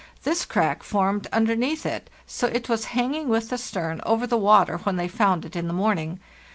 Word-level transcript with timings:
This 0.23 0.45
crack 0.45 0.81
formed 0.81 1.27
underneath 1.31 1.85
it, 1.85 2.09
so 2.25 2.47
it 2.47 2.67
was 2.67 2.85
hanging 2.97 3.29
with 3.29 3.49
the 3.51 3.57
stern 3.59 4.01
over 4.03 4.25
the 4.25 4.35
water 4.35 4.77
when 4.79 4.95
they 4.95 5.07
found 5.07 5.45
it 5.45 5.55
in 5.55 5.67
the 5.67 5.75
morning. 5.75 6.19